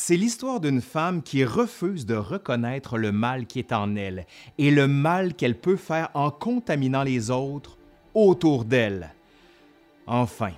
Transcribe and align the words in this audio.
C'est 0.00 0.16
l'histoire 0.16 0.60
d'une 0.60 0.80
femme 0.80 1.22
qui 1.22 1.44
refuse 1.44 2.06
de 2.06 2.14
reconnaître 2.14 2.98
le 2.98 3.10
mal 3.10 3.46
qui 3.46 3.58
est 3.58 3.72
en 3.72 3.96
elle 3.96 4.26
et 4.56 4.70
le 4.70 4.86
mal 4.86 5.34
qu'elle 5.34 5.58
peut 5.58 5.76
faire 5.76 6.08
en 6.14 6.30
contaminant 6.30 7.02
les 7.02 7.32
autres 7.32 7.76
autour 8.14 8.64
d'elle. 8.64 9.12
Enfin, 10.06 10.52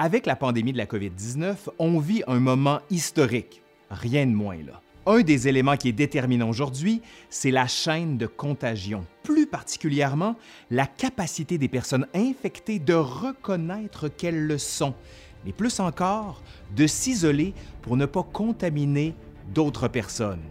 avec 0.00 0.26
la 0.26 0.34
pandémie 0.34 0.72
de 0.72 0.78
la 0.78 0.86
COVID-19, 0.86 1.54
on 1.78 2.00
vit 2.00 2.24
un 2.26 2.40
moment 2.40 2.80
historique, 2.90 3.62
rien 3.88 4.26
de 4.26 4.32
moins 4.32 4.56
là. 4.56 4.82
Un 5.06 5.20
des 5.20 5.46
éléments 5.46 5.76
qui 5.76 5.90
est 5.90 5.92
déterminant 5.92 6.48
aujourd'hui, 6.48 7.02
c'est 7.30 7.52
la 7.52 7.68
chaîne 7.68 8.18
de 8.18 8.26
contagion, 8.26 9.06
plus 9.22 9.46
particulièrement 9.46 10.34
la 10.72 10.88
capacité 10.88 11.56
des 11.56 11.68
personnes 11.68 12.08
infectées 12.14 12.80
de 12.80 12.94
reconnaître 12.94 14.08
qu'elles 14.08 14.44
le 14.44 14.58
sont, 14.58 14.94
mais 15.46 15.52
plus 15.52 15.78
encore, 15.78 16.42
de 16.74 16.86
s'isoler 16.86 17.54
pour 17.80 17.96
ne 17.96 18.04
pas 18.04 18.24
contaminer 18.24 19.14
d'autres 19.54 19.86
personnes. 19.86 20.42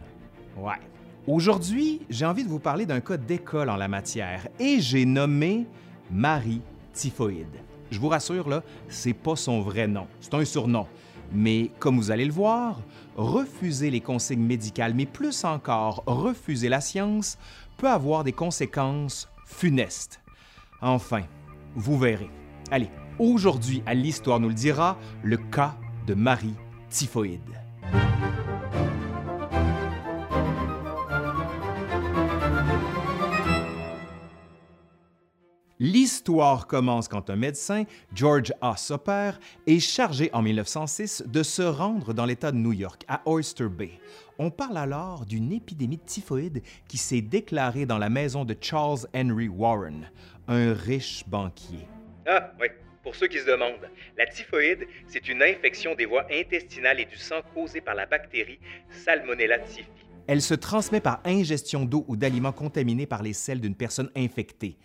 Ouais. 0.58 0.80
Aujourd'hui, 1.28 2.02
j'ai 2.10 2.26
envie 2.26 2.46
de 2.46 2.50
vous 2.50 2.60
parler 2.60 2.86
d'un 2.86 3.02
cas 3.02 3.18
d'école 3.18 3.70
en 3.70 3.76
la 3.76 3.90
matière 3.90 4.48
et 4.58 4.80
j'ai 4.80 5.06
nommé 5.06 5.68
Marie 6.10 6.62
Typhoïde. 6.94 7.60
Je 7.92 8.00
vous 8.00 8.08
rassure, 8.08 8.48
là, 8.48 8.64
c'est 8.88 9.14
pas 9.14 9.36
son 9.36 9.62
vrai 9.62 9.88
nom, 9.88 10.08
c'est 10.22 10.34
un 10.34 10.46
surnom. 10.46 10.88
Mais 11.34 11.72
comme 11.80 11.98
vous 11.98 12.12
allez 12.12 12.26
le 12.26 12.32
voir, 12.32 12.80
refuser 13.18 13.92
les 13.92 14.02
consignes 14.02 14.46
médicales, 14.46 14.94
mais 14.94 15.06
plus 15.06 15.44
encore 15.44 16.04
refuser 16.06 16.70
la 16.70 16.80
science, 16.80 17.38
peut 17.78 17.90
avoir 17.90 18.24
des 18.24 18.32
conséquences 18.32 19.28
funestes. 19.46 20.22
Enfin, 20.82 21.24
vous 21.76 21.98
verrez. 21.98 22.30
Allez, 22.72 22.90
aujourd'hui, 23.20 23.84
à 23.86 23.94
l'Histoire 23.94 24.40
nous 24.40 24.50
le 24.50 24.56
dira, 24.56 24.98
le 25.24 25.38
cas 25.38 25.76
de 26.08 26.16
Marie 26.16 26.56
Typhoïde. 26.90 27.42
L'histoire 35.78 36.66
commence 36.66 37.08
quand 37.08 37.30
un 37.30 37.36
médecin, 37.36 37.84
George 38.14 38.54
A. 38.62 38.78
Soper, 38.78 39.32
est 39.68 39.80
chargé 39.80 40.30
en 40.34 40.42
1906 40.42 41.26
de 41.28 41.44
se 41.44 41.62
rendre 41.62 42.14
dans 42.14 42.26
l'État 42.26 42.52
de 42.52 42.58
New 42.58 42.72
York, 42.72 43.04
à 43.08 43.22
Oyster 43.26 43.68
Bay. 43.68 44.00
On 44.40 44.50
parle 44.50 44.78
alors 44.78 45.26
d'une 45.26 45.52
épidémie 45.52 45.98
de 45.98 46.04
typhoïde 46.04 46.64
qui 46.88 46.98
s'est 46.98 47.22
déclarée 47.22 47.86
dans 47.86 48.00
la 48.00 48.10
maison 48.10 48.46
de 48.46 48.56
Charles 48.60 49.06
Henry 49.14 49.50
Warren, 49.50 50.10
un 50.48 50.74
riche 50.74 51.26
banquier. 51.28 51.86
Ah, 52.26 52.52
oui. 52.60 52.68
Pour 53.04 53.16
ceux 53.16 53.28
qui 53.28 53.38
se 53.38 53.46
demandent, 53.46 53.88
la 54.18 54.26
typhoïde, 54.26 54.88
c'est 55.08 55.30
une 55.30 55.44
infection 55.44 55.94
des 55.94 56.06
voies 56.06 56.26
intestinales 56.32 57.00
et 57.00 57.06
du 57.06 57.18
sang 57.18 57.42
causée 57.54 57.82
par 57.82 57.94
la 57.94 58.08
bactérie 58.08 58.60
Salmonella 58.90 59.60
typhi. 59.60 59.86
Elle 60.28 60.42
se 60.42 60.56
transmet 60.56 61.02
par 61.02 61.22
ingestion 61.24 61.86
d'eau 61.86 62.04
ou 62.08 62.18
d'aliments 62.18 62.52
contaminés 62.52 63.06
par 63.06 63.22
les 63.22 63.34
selles 63.34 63.62
d'une 63.62 63.76
personne 63.76 64.10
infectée. 64.16 64.80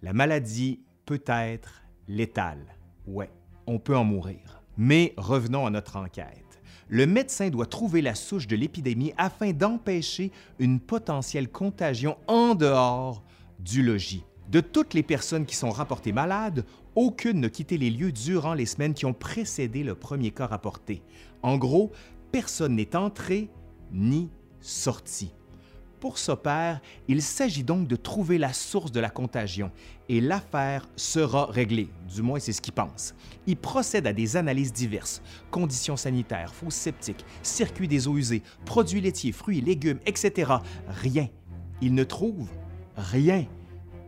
La 0.00 0.14
maladie 0.14 0.80
peut 1.04 1.22
être 1.26 1.82
létale. 2.08 2.64
Ouais, 3.06 3.28
on 3.66 3.78
peut 3.78 3.96
en 3.96 4.04
mourir. 4.04 4.62
Mais 4.78 5.12
revenons 5.18 5.66
à 5.66 5.70
notre 5.70 5.96
enquête. 5.96 6.62
Le 6.88 7.04
médecin 7.04 7.50
doit 7.50 7.66
trouver 7.66 8.00
la 8.00 8.14
souche 8.14 8.46
de 8.46 8.56
l'épidémie 8.56 9.12
afin 9.18 9.50
d'empêcher 9.52 10.30
une 10.58 10.80
potentielle 10.80 11.50
contagion 11.50 12.16
en 12.26 12.54
dehors 12.54 13.22
du 13.58 13.82
logis. 13.82 14.24
De 14.48 14.60
toutes 14.60 14.94
les 14.94 15.02
personnes 15.02 15.44
qui 15.44 15.56
sont 15.56 15.70
rapportées 15.70 16.12
malades, 16.12 16.64
aucune 16.94 17.40
n'a 17.40 17.50
quitté 17.50 17.78
les 17.78 17.90
lieux 17.90 18.12
durant 18.12 18.54
les 18.54 18.66
semaines 18.66 18.94
qui 18.94 19.04
ont 19.04 19.12
précédé 19.12 19.82
le 19.82 19.94
premier 19.94 20.30
cas 20.30 20.46
rapporté. 20.46 21.02
En 21.42 21.56
gros, 21.56 21.90
personne 22.30 22.76
n'est 22.76 22.94
entré 22.94 23.50
ni 23.92 24.30
sorti. 24.60 25.32
Pour 26.00 26.18
père, 26.42 26.80
il 27.08 27.22
s'agit 27.22 27.64
donc 27.64 27.88
de 27.88 27.96
trouver 27.96 28.38
la 28.38 28.52
source 28.52 28.92
de 28.92 29.00
la 29.00 29.10
contagion 29.10 29.72
et 30.08 30.20
l'affaire 30.20 30.86
sera 30.94 31.46
réglée, 31.46 31.88
du 32.14 32.22
moins 32.22 32.38
c'est 32.38 32.52
ce 32.52 32.60
qu'il 32.60 32.74
pense. 32.74 33.14
Il 33.46 33.56
procède 33.56 34.06
à 34.06 34.12
des 34.12 34.36
analyses 34.36 34.72
diverses, 34.72 35.22
conditions 35.50 35.96
sanitaires, 35.96 36.54
fosses 36.54 36.74
septiques, 36.74 37.24
circuits 37.42 37.88
des 37.88 38.06
eaux 38.06 38.16
usées, 38.16 38.42
produits 38.66 39.00
laitiers, 39.00 39.32
fruits, 39.32 39.60
légumes, 39.60 39.98
etc. 40.06 40.52
Rien. 40.86 41.28
Il 41.80 41.94
ne 41.94 42.04
trouve 42.04 42.48
rien. 42.96 43.46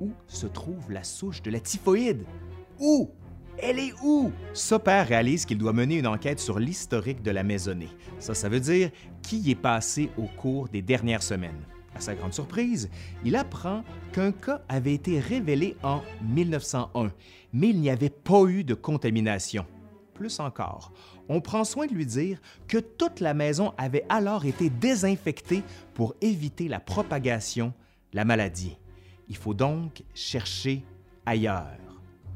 Où 0.01 0.11
se 0.27 0.47
trouve 0.47 0.91
la 0.91 1.05
souche 1.05 1.43
de 1.43 1.51
la 1.51 1.61
typhoïde? 1.61 2.25
Où? 2.79 3.11
Elle 3.61 3.81
est 3.81 3.93
où? 4.05 4.31
Soper 4.53 5.03
réalise 5.09 5.45
qu'il 5.45 5.59
doit 5.59 5.73
mener 5.73 5.97
une 5.99 6.07
enquête 6.07 6.39
sur 6.39 6.61
l'historique 6.61 7.23
de 7.23 7.33
la 7.33 7.43
maisonnée. 7.43 7.89
Ça, 8.21 8.35
ça 8.35 8.49
veut 8.49 8.61
dire 8.61 8.91
qui 9.23 9.39
y 9.39 9.51
est 9.51 9.57
passé 9.57 10.11
au 10.17 10.27
cours 10.27 10.69
des 10.69 10.83
dernières 10.83 11.25
semaines. 11.25 11.65
À 11.97 12.01
sa 12.01 12.15
grande 12.15 12.33
surprise, 12.33 12.89
il 13.25 13.35
apprend 13.35 13.83
qu'un 14.13 14.31
cas 14.31 14.63
avait 14.69 14.95
été 14.95 15.19
révélé 15.19 15.77
en 15.83 16.03
1901, 16.23 17.11
mais 17.53 17.71
il 17.71 17.81
n'y 17.81 17.91
avait 17.91 18.11
pas 18.11 18.45
eu 18.45 18.63
de 18.63 18.75
contamination. 18.75 19.67
Plus 20.15 20.39
encore, 20.39 20.93
on 21.29 21.41
prend 21.41 21.65
soin 21.65 21.87
de 21.87 21.95
lui 21.95 22.07
dire 22.07 22.41
que 22.69 22.79
toute 22.79 23.19
la 23.19 23.35
maison 23.35 23.73
avait 23.77 24.05
alors 24.09 24.45
été 24.45 24.71
désinfectée 24.71 25.65
pour 25.95 26.15
éviter 26.21 26.69
la 26.69 26.79
propagation 26.79 27.73
de 28.13 28.17
la 28.17 28.25
maladie. 28.25 28.77
Il 29.29 29.37
faut 29.37 29.55
donc 29.55 30.03
chercher 30.15 30.85
ailleurs. 31.27 31.79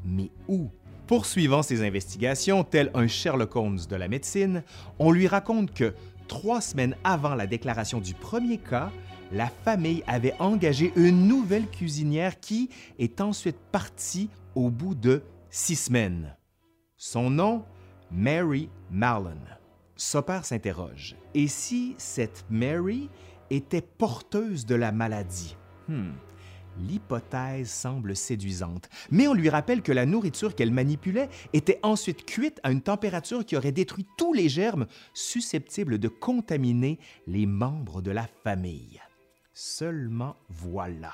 Mais 0.05 0.29
où? 0.47 0.69
Poursuivant 1.07 1.63
ses 1.63 1.85
investigations, 1.85 2.63
tel 2.63 2.89
un 2.93 3.07
Sherlock 3.07 3.55
Holmes 3.55 3.79
de 3.89 3.95
la 3.95 4.07
médecine, 4.07 4.63
on 4.99 5.11
lui 5.11 5.27
raconte 5.27 5.73
que 5.73 5.93
trois 6.27 6.61
semaines 6.61 6.95
avant 7.03 7.35
la 7.35 7.47
déclaration 7.47 7.99
du 7.99 8.13
premier 8.13 8.57
cas, 8.57 8.91
la 9.31 9.47
famille 9.47 10.03
avait 10.07 10.35
engagé 10.39 10.93
une 10.95 11.27
nouvelle 11.27 11.67
cuisinière 11.67 12.39
qui 12.39 12.69
est 12.99 13.19
ensuite 13.19 13.57
partie 13.71 14.29
au 14.55 14.69
bout 14.69 14.95
de 14.95 15.23
six 15.49 15.75
semaines. 15.75 16.35
Son 16.95 17.29
nom, 17.29 17.65
Mary 18.11 18.69
Marlon. 18.91 19.39
Soper 19.95 20.41
s'interroge. 20.43 21.15
Et 21.33 21.47
si 21.47 21.95
cette 21.97 22.45
Mary 22.49 23.09
était 23.49 23.81
porteuse 23.81 24.65
de 24.65 24.75
la 24.75 24.91
maladie? 24.91 25.57
Hmm. 25.87 26.11
L'hypothèse 26.79 27.69
semble 27.69 28.15
séduisante, 28.15 28.89
mais 29.11 29.27
on 29.27 29.33
lui 29.33 29.49
rappelle 29.49 29.81
que 29.81 29.91
la 29.91 30.05
nourriture 30.05 30.55
qu'elle 30.55 30.71
manipulait 30.71 31.29
était 31.53 31.79
ensuite 31.83 32.25
cuite 32.25 32.59
à 32.63 32.71
une 32.71 32.81
température 32.81 33.45
qui 33.45 33.55
aurait 33.55 33.71
détruit 33.71 34.07
tous 34.17 34.33
les 34.33 34.49
germes 34.49 34.87
susceptibles 35.13 35.99
de 35.99 36.07
contaminer 36.07 36.99
les 37.27 37.45
membres 37.45 38.01
de 38.01 38.11
la 38.11 38.27
famille. 38.43 38.99
Seulement 39.53 40.35
voilà. 40.49 41.13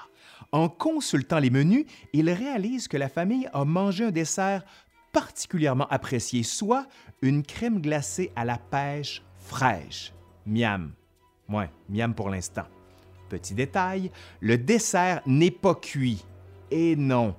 En 0.53 0.69
consultant 0.69 1.39
les 1.39 1.49
menus, 1.49 1.85
il 2.13 2.29
réalise 2.29 2.87
que 2.87 2.97
la 2.97 3.09
famille 3.09 3.49
a 3.51 3.65
mangé 3.65 4.05
un 4.05 4.11
dessert 4.11 4.63
particulièrement 5.11 5.87
apprécié, 5.87 6.43
soit 6.43 6.87
une 7.21 7.43
crème 7.43 7.81
glacée 7.81 8.31
à 8.35 8.45
la 8.45 8.57
pêche 8.57 9.23
fraîche. 9.37 10.13
Miam. 10.45 10.93
Ouais, 11.49 11.69
miam 11.89 12.13
pour 12.13 12.29
l'instant. 12.29 12.65
Petit 13.29 13.53
détail, 13.53 14.11
le 14.41 14.57
dessert 14.57 15.21
n'est 15.25 15.51
pas 15.51 15.75
cuit. 15.75 16.25
Et 16.71 16.95
non, 16.95 17.35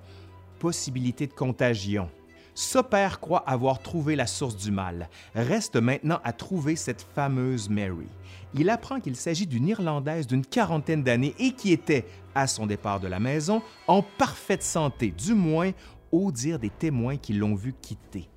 possibilité 0.59 1.27
de 1.27 1.33
contagion. 1.33 2.09
Soper 2.55 3.09
croit 3.21 3.45
avoir 3.49 3.81
trouvé 3.81 4.17
la 4.17 4.27
source 4.27 4.57
du 4.57 4.71
mal. 4.71 5.09
Reste 5.35 5.77
maintenant 5.77 6.21
à 6.25 6.33
trouver 6.33 6.77
cette 6.77 7.07
fameuse 7.15 7.69
Mary. 7.69 8.09
Il 8.55 8.69
apprend 8.71 9.01
qu'il 9.01 9.17
s'agit 9.17 9.47
d'une 9.47 9.69
Irlandaise 9.69 10.27
d'une 10.27 10.45
quarantaine 10.45 11.03
d'années 11.03 11.35
et 11.39 11.53
qui 11.53 11.73
était, 11.73 12.05
à 12.35 12.47
son 12.47 12.67
départ 12.67 13.01
de 13.01 13.09
la 13.09 13.21
maison, 13.21 13.63
en 13.87 14.03
parfaite 14.03 14.63
santé, 14.63 15.13
du 15.17 15.35
moins 15.35 15.71
au 16.13 16.33
dire 16.33 16.59
des 16.59 16.71
témoins 16.71 17.17
qui 17.17 17.33
l'ont 17.33 17.55
vu 17.55 17.75
quitter. 17.81 18.29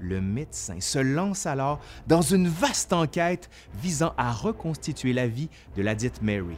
Le 0.00 0.20
médecin 0.20 0.80
se 0.80 0.98
lance 0.98 1.46
alors 1.46 1.80
dans 2.08 2.22
une 2.22 2.48
vaste 2.48 2.92
enquête 2.92 3.48
visant 3.80 4.14
à 4.16 4.32
reconstituer 4.32 5.12
la 5.12 5.28
vie 5.28 5.48
de 5.76 5.82
la 5.82 5.94
dite 5.94 6.22
Mary. 6.22 6.56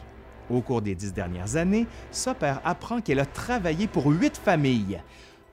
Au 0.50 0.60
cours 0.60 0.82
des 0.82 0.94
dix 0.94 1.12
dernières 1.12 1.56
années, 1.56 1.86
Soper 2.10 2.56
apprend 2.64 3.00
qu'elle 3.00 3.20
a 3.20 3.26
travaillé 3.26 3.86
pour 3.86 4.06
huit 4.06 4.36
familles. 4.36 5.00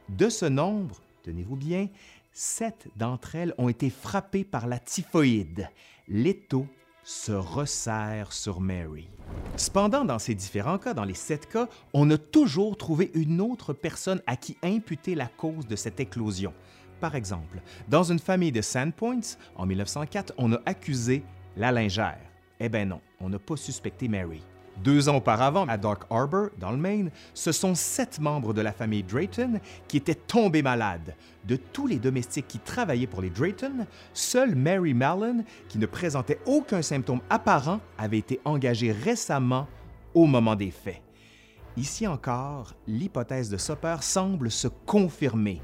De 0.09 0.27
ce 0.27 0.45
nombre, 0.45 0.97
tenez-vous 1.23 1.55
bien, 1.55 1.87
sept 2.33 2.87
d'entre 2.97 3.35
elles 3.35 3.53
ont 3.57 3.69
été 3.69 3.89
frappées 3.89 4.43
par 4.43 4.67
la 4.67 4.79
typhoïde. 4.79 5.69
L'étau 6.07 6.67
se 7.03 7.31
resserre 7.31 8.33
sur 8.33 8.59
Mary. 8.59 9.07
Cependant, 9.55 10.05
dans 10.05 10.19
ces 10.19 10.35
différents 10.35 10.77
cas, 10.77 10.93
dans 10.93 11.05
les 11.05 11.13
sept 11.13 11.47
cas, 11.47 11.67
on 11.93 12.09
a 12.11 12.17
toujours 12.17 12.77
trouvé 12.77 13.11
une 13.13 13.41
autre 13.41 13.73
personne 13.73 14.21
à 14.27 14.35
qui 14.35 14.57
imputer 14.61 15.15
la 15.15 15.27
cause 15.27 15.67
de 15.67 15.75
cette 15.75 15.99
éclosion. 15.99 16.53
Par 16.99 17.15
exemple, 17.15 17.61
dans 17.87 18.03
une 18.03 18.19
famille 18.19 18.51
de 18.51 18.61
Sandpoints, 18.61 19.37
en 19.55 19.65
1904, 19.65 20.33
on 20.37 20.53
a 20.53 20.61
accusé 20.65 21.23
la 21.57 21.71
lingère. 21.71 22.19
Eh 22.59 22.69
bien 22.69 22.85
non, 22.85 23.01
on 23.19 23.29
n'a 23.29 23.39
pas 23.39 23.57
suspecté 23.57 24.07
Mary. 24.07 24.43
Deux 24.83 25.09
ans 25.09 25.17
auparavant, 25.17 25.65
à 25.67 25.77
Dark 25.77 26.03
Harbor, 26.09 26.49
dans 26.57 26.71
le 26.71 26.77
Maine, 26.77 27.11
ce 27.35 27.51
sont 27.51 27.75
sept 27.75 28.19
membres 28.19 28.53
de 28.53 28.61
la 28.61 28.71
famille 28.71 29.03
Drayton 29.03 29.59
qui 29.87 29.97
étaient 29.97 30.15
tombés 30.15 30.63
malades. 30.63 31.15
De 31.45 31.55
tous 31.55 31.85
les 31.85 31.99
domestiques 31.99 32.47
qui 32.47 32.57
travaillaient 32.57 33.05
pour 33.05 33.21
les 33.21 33.29
Drayton, 33.29 33.85
seule 34.13 34.55
Mary 34.55 34.93
Mallon, 34.93 35.43
qui 35.67 35.77
ne 35.77 35.85
présentait 35.85 36.39
aucun 36.45 36.81
symptôme 36.81 37.21
apparent, 37.29 37.79
avait 37.97 38.17
été 38.17 38.39
engagée 38.43 38.91
récemment 38.91 39.67
au 40.15 40.25
moment 40.25 40.55
des 40.55 40.71
faits. 40.71 41.01
Ici 41.77 42.07
encore, 42.07 42.73
l'hypothèse 42.87 43.49
de 43.49 43.57
Soper 43.57 43.97
semble 44.01 44.49
se 44.49 44.67
confirmer. 44.67 45.61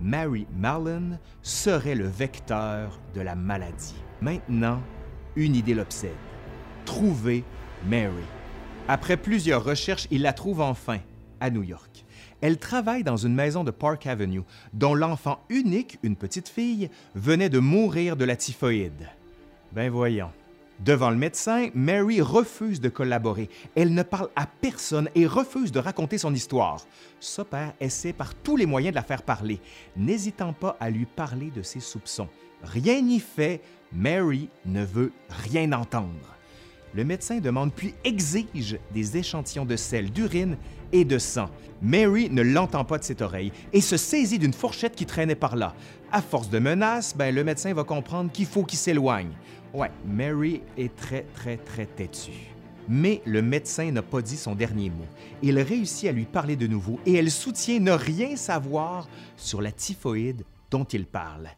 Mary 0.00 0.46
Mallon 0.56 1.18
serait 1.42 1.94
le 1.96 2.06
vecteur 2.06 3.00
de 3.14 3.20
la 3.20 3.34
maladie. 3.34 3.96
Maintenant, 4.20 4.80
une 5.34 5.56
idée 5.56 5.74
l'obsède. 5.74 6.12
Trouver 6.84 7.44
Mary. 7.86 8.24
Après 8.88 9.16
plusieurs 9.16 9.64
recherches, 9.64 10.08
il 10.10 10.22
la 10.22 10.32
trouve 10.32 10.60
enfin 10.60 10.98
à 11.40 11.50
New 11.50 11.62
York. 11.62 12.04
Elle 12.40 12.58
travaille 12.58 13.04
dans 13.04 13.16
une 13.16 13.34
maison 13.34 13.64
de 13.64 13.70
Park 13.70 14.06
Avenue 14.06 14.42
dont 14.72 14.94
l'enfant 14.94 15.40
unique, 15.48 15.98
une 16.02 16.16
petite 16.16 16.48
fille, 16.48 16.90
venait 17.14 17.50
de 17.50 17.58
mourir 17.58 18.16
de 18.16 18.24
la 18.24 18.36
typhoïde. 18.36 19.08
Ben 19.72 19.90
voyons. 19.90 20.30
Devant 20.80 21.10
le 21.10 21.16
médecin, 21.16 21.68
Mary 21.74 22.22
refuse 22.22 22.80
de 22.80 22.88
collaborer. 22.88 23.50
Elle 23.76 23.92
ne 23.92 24.02
parle 24.02 24.30
à 24.34 24.46
personne 24.46 25.10
et 25.14 25.26
refuse 25.26 25.72
de 25.72 25.78
raconter 25.78 26.16
son 26.16 26.32
histoire. 26.32 26.86
père 27.50 27.74
essaie 27.80 28.14
par 28.14 28.34
tous 28.34 28.56
les 28.56 28.64
moyens 28.64 28.92
de 28.92 28.96
la 28.96 29.02
faire 29.02 29.22
parler, 29.22 29.60
n'hésitant 29.94 30.54
pas 30.54 30.78
à 30.80 30.88
lui 30.88 31.04
parler 31.04 31.50
de 31.50 31.62
ses 31.62 31.80
soupçons. 31.80 32.28
Rien 32.62 33.02
n'y 33.02 33.20
fait, 33.20 33.60
Mary 33.92 34.48
ne 34.64 34.82
veut 34.82 35.12
rien 35.28 35.70
entendre. 35.72 36.39
Le 36.94 37.04
médecin 37.04 37.38
demande 37.38 37.72
puis 37.72 37.94
exige 38.04 38.78
des 38.92 39.16
échantillons 39.16 39.64
de 39.64 39.76
sel, 39.76 40.10
d'urine 40.10 40.56
et 40.92 41.04
de 41.04 41.18
sang. 41.18 41.48
Mary 41.82 42.28
ne 42.30 42.42
l'entend 42.42 42.84
pas 42.84 42.98
de 42.98 43.04
cette 43.04 43.22
oreille 43.22 43.52
et 43.72 43.80
se 43.80 43.96
saisit 43.96 44.38
d'une 44.38 44.52
fourchette 44.52 44.96
qui 44.96 45.06
traînait 45.06 45.34
par 45.34 45.56
là. 45.56 45.74
À 46.10 46.20
force 46.20 46.50
de 46.50 46.58
menaces, 46.58 47.16
ben, 47.16 47.34
le 47.34 47.44
médecin 47.44 47.72
va 47.72 47.84
comprendre 47.84 48.32
qu'il 48.32 48.46
faut 48.46 48.64
qu'il 48.64 48.78
s'éloigne. 48.78 49.30
Ouais, 49.72 49.90
Mary 50.04 50.62
est 50.76 50.94
très, 50.96 51.24
très, 51.34 51.56
très 51.56 51.86
têtue. 51.86 52.50
Mais 52.88 53.22
le 53.24 53.40
médecin 53.40 53.92
n'a 53.92 54.02
pas 54.02 54.20
dit 54.20 54.36
son 54.36 54.56
dernier 54.56 54.90
mot. 54.90 55.06
Il 55.42 55.60
réussit 55.60 56.08
à 56.08 56.12
lui 56.12 56.24
parler 56.24 56.56
de 56.56 56.66
nouveau 56.66 56.98
et 57.06 57.14
elle 57.14 57.30
soutient 57.30 57.78
ne 57.78 57.92
rien 57.92 58.34
savoir 58.34 59.08
sur 59.36 59.62
la 59.62 59.70
typhoïde 59.70 60.44
dont 60.72 60.84
il 60.84 61.06
parle. 61.06 61.48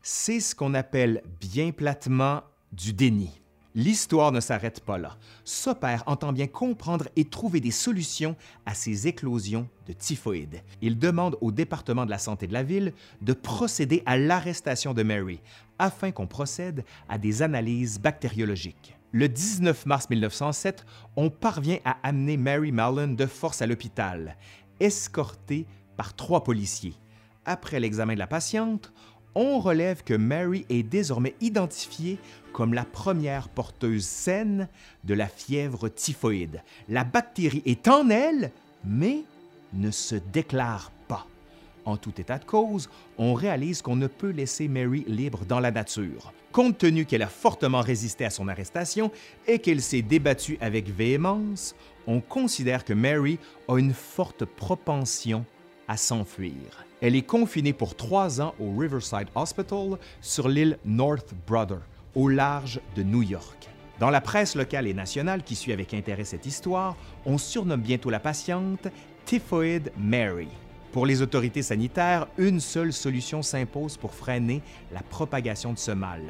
C'est 0.00 0.38
ce 0.38 0.54
qu'on 0.54 0.74
appelle 0.74 1.22
bien 1.40 1.72
platement 1.72 2.42
du 2.72 2.92
déni. 2.92 3.40
L'histoire 3.76 4.32
ne 4.32 4.40
s'arrête 4.40 4.80
pas 4.80 4.96
là. 4.96 5.18
Soper 5.44 5.98
entend 6.06 6.32
bien 6.32 6.46
comprendre 6.46 7.08
et 7.14 7.26
trouver 7.26 7.60
des 7.60 7.70
solutions 7.70 8.34
à 8.64 8.72
ces 8.72 9.06
éclosions 9.06 9.68
de 9.86 9.92
typhoïde. 9.92 10.62
Il 10.80 10.98
demande 10.98 11.36
au 11.42 11.52
département 11.52 12.06
de 12.06 12.10
la 12.10 12.16
santé 12.16 12.46
de 12.46 12.54
la 12.54 12.62
ville 12.62 12.94
de 13.20 13.34
procéder 13.34 14.02
à 14.06 14.16
l'arrestation 14.16 14.94
de 14.94 15.02
Mary 15.02 15.40
afin 15.78 16.10
qu'on 16.10 16.26
procède 16.26 16.86
à 17.10 17.18
des 17.18 17.42
analyses 17.42 18.00
bactériologiques. 18.00 18.96
Le 19.12 19.28
19 19.28 19.84
mars 19.84 20.08
1907, 20.08 20.86
on 21.16 21.28
parvient 21.28 21.78
à 21.84 21.98
amener 22.02 22.38
Mary 22.38 22.72
Mallon 22.72 23.08
de 23.08 23.26
force 23.26 23.60
à 23.60 23.66
l'hôpital, 23.66 24.38
escortée 24.80 25.66
par 25.98 26.16
trois 26.16 26.44
policiers. 26.44 26.94
Après 27.44 27.78
l'examen 27.78 28.14
de 28.14 28.18
la 28.18 28.26
patiente, 28.26 28.90
on 29.36 29.60
relève 29.60 30.02
que 30.02 30.14
Mary 30.14 30.64
est 30.70 30.82
désormais 30.82 31.34
identifiée 31.42 32.18
comme 32.54 32.72
la 32.72 32.86
première 32.86 33.50
porteuse 33.50 34.06
saine 34.06 34.66
de 35.04 35.12
la 35.12 35.28
fièvre 35.28 35.90
typhoïde. 35.90 36.62
La 36.88 37.04
bactérie 37.04 37.62
est 37.66 37.86
en 37.86 38.08
elle, 38.08 38.50
mais 38.82 39.24
ne 39.74 39.90
se 39.90 40.14
déclare 40.32 40.90
pas. 41.06 41.26
En 41.84 41.98
tout 41.98 42.18
état 42.18 42.38
de 42.38 42.46
cause, 42.46 42.88
on 43.18 43.34
réalise 43.34 43.82
qu'on 43.82 43.94
ne 43.94 44.06
peut 44.06 44.30
laisser 44.30 44.68
Mary 44.68 45.04
libre 45.06 45.44
dans 45.44 45.60
la 45.60 45.70
nature. 45.70 46.32
Compte 46.50 46.78
tenu 46.78 47.04
qu'elle 47.04 47.22
a 47.22 47.28
fortement 47.28 47.82
résisté 47.82 48.24
à 48.24 48.30
son 48.30 48.48
arrestation 48.48 49.12
et 49.46 49.58
qu'elle 49.58 49.82
s'est 49.82 50.00
débattue 50.00 50.56
avec 50.62 50.88
véhémence, 50.88 51.76
on 52.06 52.22
considère 52.22 52.86
que 52.86 52.94
Mary 52.94 53.38
a 53.68 53.76
une 53.76 53.92
forte 53.92 54.46
propension 54.46 55.44
à 55.88 55.98
s'enfuir. 55.98 56.85
Elle 57.02 57.14
est 57.14 57.26
confinée 57.26 57.74
pour 57.74 57.94
trois 57.94 58.40
ans 58.40 58.54
au 58.58 58.74
Riverside 58.74 59.28
Hospital 59.34 59.98
sur 60.22 60.48
l'île 60.48 60.78
North 60.86 61.34
Brother, 61.46 61.80
au 62.14 62.28
large 62.28 62.80
de 62.96 63.02
New 63.02 63.22
York. 63.22 63.68
Dans 64.00 64.08
la 64.08 64.22
presse 64.22 64.56
locale 64.56 64.86
et 64.86 64.94
nationale 64.94 65.42
qui 65.42 65.56
suit 65.56 65.72
avec 65.72 65.92
intérêt 65.92 66.24
cette 66.24 66.46
histoire, 66.46 66.96
on 67.26 67.36
surnomme 67.36 67.82
bientôt 67.82 68.08
la 68.08 68.18
patiente 68.18 68.88
Typhoid 69.26 69.92
Mary. 69.98 70.48
Pour 70.92 71.04
les 71.04 71.20
autorités 71.20 71.62
sanitaires, 71.62 72.28
une 72.38 72.60
seule 72.60 72.94
solution 72.94 73.42
s'impose 73.42 73.98
pour 73.98 74.14
freiner 74.14 74.62
la 74.90 75.02
propagation 75.02 75.74
de 75.74 75.78
ce 75.78 75.90
mal 75.90 76.22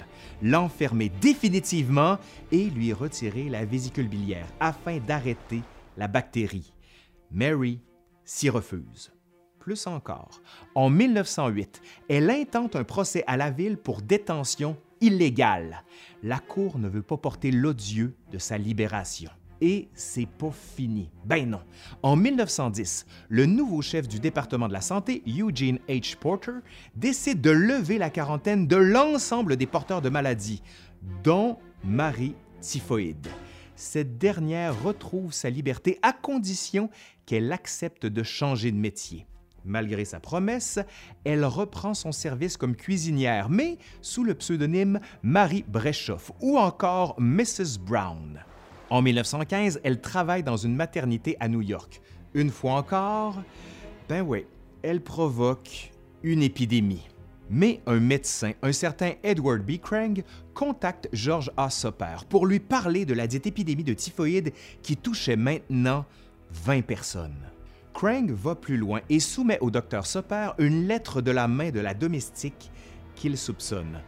l'enfermer 0.43 1.09
définitivement 1.21 2.19
et 2.51 2.65
lui 2.71 2.93
retirer 2.93 3.49
la 3.49 3.65
vésicule 3.65 4.09
biliaire 4.09 4.49
afin 4.59 4.99
d'arrêter 4.99 5.63
la 5.97 6.09
bactérie. 6.09 6.73
Mary 7.31 7.79
s'y 8.25 8.51
refuse 8.51 9.13
plus 9.67 9.89
encore. 9.89 10.41
En 10.77 10.91
1908, 10.91 11.83
elle 12.09 12.31
intente 12.31 12.77
un 12.77 12.85
procès 12.85 13.25
à 13.27 13.37
la 13.37 13.51
ville 13.51 13.77
pour 13.77 14.01
détention 14.01 14.77
illégale. 15.01 15.83
La 16.23 16.39
Cour 16.39 16.79
ne 16.79 16.89
veut 16.89 17.03
pas 17.03 17.17
porter 17.17 17.51
l'odieux 17.51 18.15
de 18.31 18.39
sa 18.39 18.59
libération. 18.59 19.29
Et 19.61 19.89
c'est 19.93 20.29
pas 20.29 20.53
fini. 20.53 21.11
Ben 21.25 21.51
non. 21.51 21.63
En 22.05 22.15
1910, 22.15 23.07
le 23.29 23.47
nouveau 23.47 23.83
chef 23.83 24.07
du 24.07 24.21
département 24.21 24.69
de 24.69 24.73
la 24.73 24.81
santé, 24.81 25.25
Eugene 25.27 25.81
H. 25.89 26.15
Porter, 26.15 26.61
décide 26.95 27.41
de 27.41 27.51
lever 27.51 27.99
la 27.99 28.11
quarantaine 28.11 28.69
de 28.69 28.77
l'ensemble 28.77 29.57
des 29.57 29.67
porteurs 29.67 30.01
de 30.01 30.11
maladies, 30.11 30.63
dont 31.25 31.59
Marie 31.83 32.37
Typhoïde. 32.61 33.27
Cette 33.75 34.17
dernière 34.17 34.81
retrouve 34.85 35.33
sa 35.33 35.51
liberté 35.51 35.99
à 36.03 36.13
condition 36.13 36.89
qu'elle 37.27 37.51
accepte 37.51 38.07
de 38.07 38.23
changer 38.23 38.71
de 38.71 38.79
métier. 38.79 39.27
Malgré 39.67 40.05
sa 40.05 40.21
promesse, 40.21 40.79
elle 41.25 41.45
reprend 41.45 41.93
son 41.93 42.13
service 42.13 42.57
comme 42.57 42.77
cuisinière, 42.77 43.51
mais 43.51 43.79
sous 44.01 44.23
le 44.23 44.35
pseudonyme 44.35 45.01
Marie 45.23 45.65
Breschoff 45.67 46.31
ou 46.41 46.57
encore 46.57 47.17
Mrs. 47.19 47.79
Brown. 47.81 48.41
En 48.91 49.03
1915, 49.03 49.81
elle 49.83 50.01
travaille 50.01 50.45
dans 50.45 50.57
une 50.57 50.77
maternité 50.77 51.37
à 51.41 51.49
New 51.49 51.63
York. 51.63 52.01
Une 52.35 52.51
fois 52.51 52.75
encore, 52.75 53.43
ben 54.09 54.23
oui, 54.23 54.47
elle 54.83 55.01
provoque 55.01 55.91
une 56.23 56.43
épidémie. 56.43 57.09
Mais 57.51 57.81
un 57.87 57.99
médecin, 57.99 58.53
un 58.63 58.73
certain 58.73 59.13
Edward 59.23 59.63
B. 59.63 59.79
Krang, 59.79 60.23
contacte 60.55 61.09
George 61.13 61.51
A. 61.57 61.71
Soper 61.71 62.19
pour 62.29 62.47
lui 62.47 62.61
parler 62.61 63.05
de 63.05 63.15
la 63.15 63.27
dite 63.27 63.47
épidémie 63.47 63.85
de 63.85 63.95
typhoïde 63.95 64.53
qui 64.83 64.97
touchait 64.97 65.37
maintenant 65.37 66.05
20 66.51 66.83
personnes. 66.83 67.51
Krang 67.97 68.31
va 68.31 68.55
plus 68.55 68.77
loin 68.77 69.01
et 69.09 69.21
soumet 69.21 69.57
au 69.63 69.71
docteur 69.71 70.05
Soper 70.05 70.51
une 70.59 70.87
lettre 70.87 71.23
de 71.23 71.31
la 71.31 71.49
main 71.49 71.71
de 71.71 71.81
la 71.81 71.95
domestique 71.95 72.71
qu'il 73.15 73.39
soupçonne. 73.39 74.03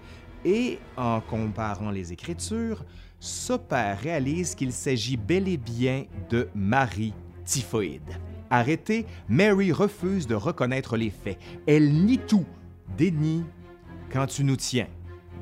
Et 0.44 0.78
en 0.98 1.22
comparant 1.22 1.90
les 1.90 2.12
écritures, 2.12 2.84
Soper 3.18 3.94
réalise 3.98 4.54
qu'il 4.54 4.72
s'agit 4.72 5.16
bel 5.16 5.48
et 5.48 5.56
bien 5.56 6.04
de 6.28 6.50
Marie 6.54 7.14
Typhoïde. 7.46 8.20
Arrêtée, 8.50 9.06
Mary 9.26 9.72
refuse 9.72 10.26
de 10.26 10.34
reconnaître 10.34 10.98
les 10.98 11.10
faits. 11.10 11.38
Elle 11.66 12.04
nie 12.04 12.18
tout. 12.18 12.44
Déni 12.98 13.42
quand 14.12 14.26
tu 14.26 14.44
nous 14.44 14.56
tiens. 14.56 14.88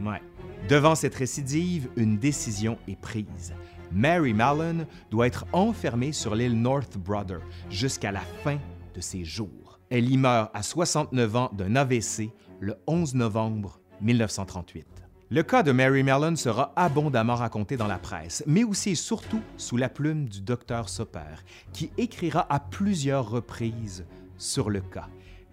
Ouais. 0.00 0.22
Devant 0.68 0.94
cette 0.94 1.16
récidive, 1.16 1.88
une 1.96 2.16
décision 2.16 2.78
est 2.86 3.00
prise. 3.00 3.54
Mary 3.93 4.33
Mallon 4.33 4.87
doit 5.11 5.26
être 5.26 5.47
enfermée 5.52 6.12
sur 6.12 6.35
l'île 6.35 6.61
North 6.61 6.97
Brother 6.99 7.40
jusqu'à 7.71 8.12
la 8.12 8.21
fin 8.21 8.59
de 8.95 9.00
ses 9.00 9.25
jours. 9.25 9.78
Elle 9.90 10.11
y 10.11 10.16
meurt 10.16 10.50
à 10.55 10.62
69 10.62 11.37
ans 11.37 11.50
d'un 11.52 11.76
AVC 11.76 12.31
le 12.61 12.76
11 12.87 13.14
novembre 13.14 13.81
1938. 14.00 14.87
Le 15.28 15.43
cas 15.43 15.62
de 15.62 15.73
Mary 15.73 16.02
Mallon 16.02 16.37
sera 16.37 16.73
abondamment 16.76 17.35
raconté 17.35 17.76
dans 17.76 17.88
la 17.88 17.99
presse, 17.99 18.45
mais 18.47 18.62
aussi 18.62 18.90
et 18.90 18.95
surtout 18.95 19.43
sous 19.57 19.76
la 19.76 19.88
plume 19.88 20.28
du 20.28 20.40
docteur 20.40 20.88
Soper, 20.88 21.43
qui 21.73 21.90
écrira 21.99 22.47
à 22.49 22.61
plusieurs 22.61 23.28
reprises 23.28 24.07
sur 24.38 24.71
le 24.71 24.81
cas. 24.81 25.09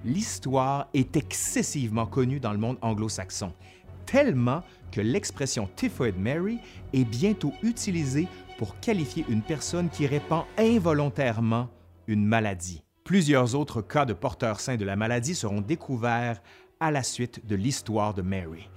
L'histoire 0.06 0.90
est 0.94 1.16
excessivement 1.16 2.06
connue 2.06 2.40
dans 2.40 2.52
le 2.52 2.60
monde 2.60 2.78
anglo-saxon, 2.82 3.54
tellement 4.06 4.62
que 4.94 5.02
l'expression 5.02 5.68
Typhoid 5.76 6.16
Mary 6.18 6.60
est 6.94 7.04
bientôt 7.04 7.52
utilisée 7.64 8.28
pour 8.60 8.80
qualifier 8.80 9.26
une 9.28 9.42
personne 9.42 9.90
qui 9.90 10.06
répand 10.06 10.46
involontairement 10.58 11.68
une 12.06 12.24
maladie. 12.24 12.84
Plusieurs 13.04 13.56
autres 13.56 13.82
cas 13.82 14.06
de 14.06 14.14
porteurs 14.14 14.60
sains 14.60 14.78
de 14.78 14.86
la 14.86 14.96
maladie 14.96 15.34
seront 15.34 15.62
découverts 15.62 16.42
à 16.80 16.92
la 16.92 17.02
suite 17.02 17.46
de 17.48 17.56
l'histoire 17.56 18.14
de 18.14 18.22
Mary. 18.22 18.70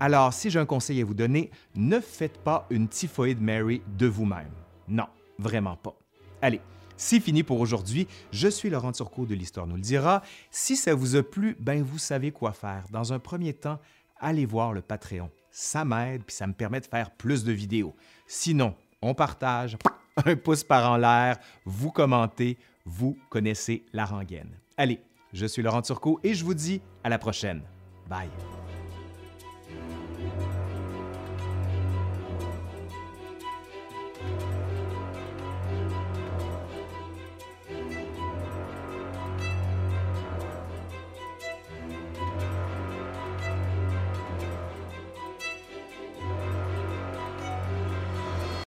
Alors, 0.00 0.32
si 0.32 0.48
j'ai 0.48 0.58
un 0.58 0.64
conseil 0.64 1.02
à 1.02 1.04
vous 1.04 1.14
donner, 1.14 1.50
ne 1.74 2.00
faites 2.00 2.38
pas 2.38 2.66
une 2.70 2.88
typhoïde 2.88 3.42
Mary 3.42 3.82
de 3.98 4.06
vous-même. 4.06 4.52
Non, 4.88 5.06
vraiment 5.38 5.76
pas. 5.76 5.94
Allez, 6.40 6.62
c'est 6.96 7.20
fini 7.20 7.42
pour 7.42 7.60
aujourd'hui. 7.60 8.08
Je 8.32 8.48
suis 8.48 8.70
Laurent 8.70 8.92
Turcot 8.92 9.26
de 9.26 9.34
l'Histoire 9.34 9.66
nous 9.66 9.76
le 9.76 9.82
dira. 9.82 10.22
Si 10.50 10.76
ça 10.76 10.94
vous 10.94 11.16
a 11.16 11.22
plu, 11.22 11.56
ben 11.60 11.82
vous 11.82 11.98
savez 11.98 12.30
quoi 12.30 12.52
faire. 12.52 12.84
Dans 12.90 13.12
un 13.12 13.18
premier 13.18 13.52
temps, 13.52 13.78
allez 14.18 14.46
voir 14.46 14.72
le 14.72 14.80
Patreon. 14.80 15.30
Ça 15.60 15.84
m'aide 15.84 16.22
puis 16.22 16.36
ça 16.36 16.46
me 16.46 16.52
permet 16.52 16.78
de 16.78 16.86
faire 16.86 17.10
plus 17.10 17.42
de 17.42 17.50
vidéos. 17.50 17.96
Sinon, 18.28 18.76
on 19.02 19.12
partage, 19.12 19.76
un 20.24 20.36
pouce 20.36 20.62
par 20.62 20.88
en 20.88 20.96
l'air, 20.96 21.36
vous 21.64 21.90
commentez, 21.90 22.56
vous 22.84 23.18
connaissez 23.28 23.84
la 23.92 24.04
rengaine. 24.04 24.56
Allez, 24.76 25.00
je 25.32 25.46
suis 25.46 25.62
Laurent 25.62 25.82
Turcot 25.82 26.20
et 26.22 26.32
je 26.32 26.44
vous 26.44 26.54
dis 26.54 26.80
à 27.02 27.08
la 27.08 27.18
prochaine. 27.18 27.62
Bye. 28.08 28.30